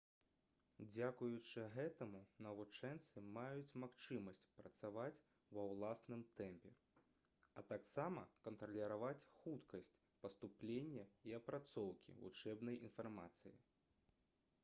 дзякуючы 0.91 1.65
гэтаму 1.73 2.21
навучэнцы 2.45 3.21
маюць 3.35 3.75
магчымасць 3.83 4.41
працаваць 4.61 5.19
ва 5.57 5.67
ўласным 5.73 6.25
тэмпе 6.41 6.73
а 7.61 7.65
таксама 7.73 8.25
кантраляваць 8.49 9.27
хуткасць 9.43 9.93
паступлення 10.25 11.07
і 11.31 11.37
апрацоўкі 11.43 12.17
вучэбнай 12.25 12.83
інфармацыі 12.91 13.57